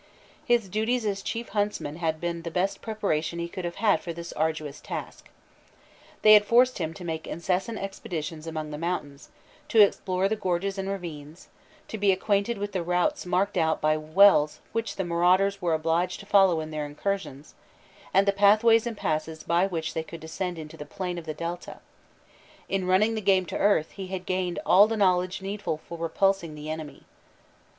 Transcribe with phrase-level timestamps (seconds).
[0.43, 4.11] His duties as Chief Huntsman had been the best preparation he could have had for
[4.11, 5.29] this arduous task.
[6.23, 9.29] They had forced him to make incessant expeditions among the mountains,
[9.69, 11.49] to explore the gorges and ravines,
[11.87, 16.19] to be acquainted with the routes marked out by wells which the marauders were obliged
[16.21, 17.53] to follow in their incursions,
[18.11, 21.35] and the pathways and passes by which they could descend into the plain of the
[21.35, 21.77] Delta;
[22.67, 26.55] in running the game to earth, he had gained all the knowledge needful for repulsing
[26.55, 27.03] the enemy.